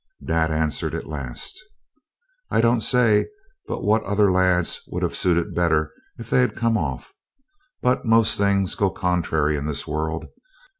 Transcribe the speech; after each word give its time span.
Dad 0.25 0.49
answers 0.49 0.95
at 0.95 1.05
last. 1.05 1.61
'I 2.49 2.61
don't 2.61 2.81
say 2.81 3.27
but 3.67 3.83
what 3.83 4.01
other 4.03 4.31
lads 4.31 4.81
would 4.87 5.03
have 5.03 5.15
suited 5.15 5.53
better 5.53 5.91
if 6.17 6.27
they'd 6.31 6.55
come 6.55 6.75
off, 6.75 7.13
but 7.83 8.03
most 8.03 8.35
things 8.35 8.73
goes 8.73 8.93
contrary 8.97 9.55
in 9.55 9.67
this 9.67 9.85
world. 9.85 10.25